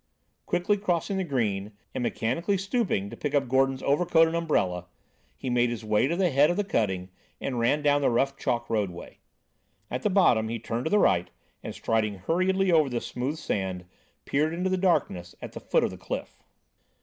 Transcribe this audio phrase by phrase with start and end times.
[0.47, 4.87] Quickly crossing the green, and mechanically stooping to pick up Gordon's overcoat and umbrella,
[5.37, 8.35] he made his way to the head of the cutting and ran down the rough
[8.35, 9.19] chalk roadway.
[9.91, 11.29] At the bottom he turned to the right
[11.61, 13.85] and, striding hurriedly over the smooth sand,
[14.25, 16.41] peered into the darkness at the foot of the cliff.